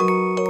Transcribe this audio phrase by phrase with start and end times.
[0.00, 0.47] you